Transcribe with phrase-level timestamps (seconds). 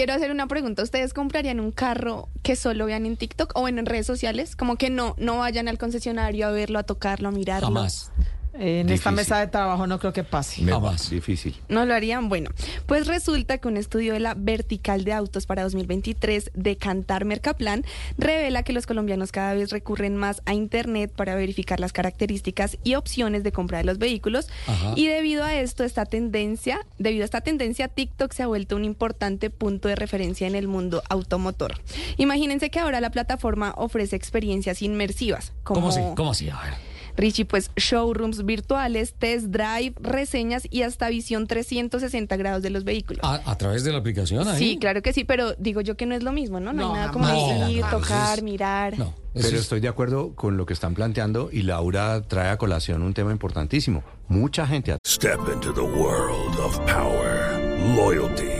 [0.00, 0.82] Quiero hacer una pregunta.
[0.82, 4.56] ¿Ustedes comprarían un carro que solo vean en TikTok o en redes sociales?
[4.56, 7.66] Como que no, no vayan al concesionario a verlo, a tocarlo, a mirarlo.
[7.66, 8.10] Jamás.
[8.60, 10.62] En esta mesa de trabajo no creo que pase.
[10.64, 11.08] Jamás.
[11.08, 11.56] Difícil.
[11.68, 12.28] ¿No lo harían?
[12.28, 12.50] Bueno,
[12.86, 17.84] pues resulta que un estudio de la Vertical de Autos para 2023 de Cantar Mercaplan
[18.18, 22.96] revela que los colombianos cada vez recurren más a Internet para verificar las características y
[22.96, 24.48] opciones de compra de los vehículos.
[24.66, 24.92] Ajá.
[24.94, 28.84] Y debido a esto, esta tendencia, debido a esta tendencia, TikTok se ha vuelto un
[28.84, 31.80] importante punto de referencia en el mundo automotor.
[32.18, 35.52] Imagínense que ahora la plataforma ofrece experiencias inmersivas.
[35.62, 36.00] Como ¿Cómo así?
[36.14, 36.50] ¿Cómo así?
[36.50, 36.89] A ver.
[37.16, 43.20] Richie, pues showrooms virtuales, test drive, reseñas y hasta visión 360 grados de los vehículos.
[43.24, 44.58] ¿A, a través de la aplicación ahí?
[44.58, 46.72] Sí, claro que sí, pero digo yo que no es lo mismo, ¿no?
[46.72, 47.70] No, No, hay nada como jamás.
[47.70, 48.98] ir, No, tocar, es- mirar.
[48.98, 49.04] No.
[49.06, 52.58] eso Pero es- estoy de acuerdo con lo que están planteando y Laura trae a
[52.58, 54.02] colación un tema importantísimo.
[54.28, 57.58] Mucha gente Step into the world of power,
[57.96, 58.59] loyalty,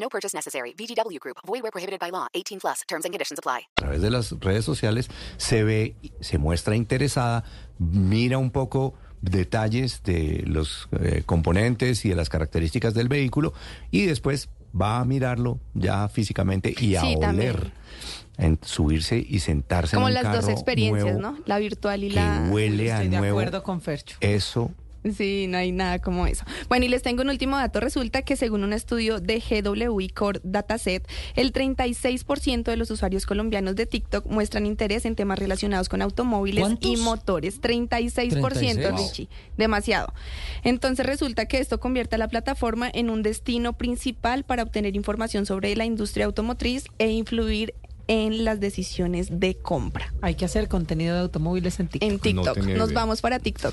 [0.00, 0.72] No purchase necessary.
[0.74, 1.36] VGW Group.
[1.46, 2.26] Void where prohibited by law.
[2.34, 2.80] 18 plus.
[2.88, 3.66] Terms and conditions apply.
[3.76, 7.44] a través de las redes sociales se ve, se muestra interesada,
[7.78, 13.52] mira un poco detalles de los eh, componentes y de las características del vehículo
[13.90, 14.48] y después
[14.80, 17.50] va a mirarlo ya físicamente y a Sí, también.
[17.50, 17.72] oler,
[18.38, 21.38] en subirse y sentarse Como en un las dos experiencias, nuevo ¿no?
[21.44, 22.48] La virtual y que la...
[22.50, 23.38] huele a Estoy de nuevo.
[23.38, 24.16] acuerdo con Fercho.
[24.20, 24.70] Eso
[25.16, 26.44] Sí, no hay nada como eso.
[26.68, 27.80] Bueno, y les tengo un último dato.
[27.80, 33.76] Resulta que según un estudio de GWI Core Dataset, el 36% de los usuarios colombianos
[33.76, 36.90] de TikTok muestran interés en temas relacionados con automóviles ¿Cuántos?
[36.90, 37.60] y motores.
[37.60, 38.78] 36%, 36.
[38.92, 39.28] Richie.
[39.56, 40.12] Demasiado.
[40.64, 45.46] Entonces resulta que esto convierte a la plataforma en un destino principal para obtener información
[45.46, 47.74] sobre la industria automotriz e influir
[48.10, 50.12] en las decisiones de compra.
[50.20, 52.10] Hay que hacer contenido de automóviles en TikTok.
[52.10, 52.56] En TikTok.
[52.56, 53.00] Nos idea.
[53.00, 53.72] vamos para TikTok.